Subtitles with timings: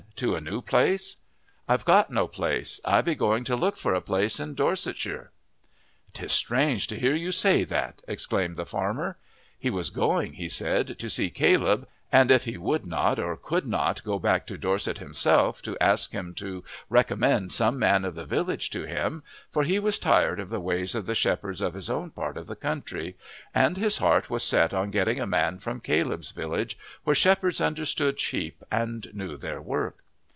[0.17, 1.17] to a new place?"
[1.67, 5.31] "I've got no place; I be going to look for a place in Dorsetsheer."
[6.13, 9.17] "'Tis strange to hear you say that," exclaimed the farmer.
[9.57, 13.65] He was going, he said, to see Caleb, and if he would not or could
[13.65, 18.23] not go back to Dorset himself to ask him to recommend some man of the
[18.25, 21.89] village to him; for he was tired of the ways of the shepherds of his
[21.89, 23.17] own part of the country,
[23.55, 28.19] and his heart was set on getting a man from Caleb's village, where shepherds understood
[28.21, 30.03] sheep and knew their work.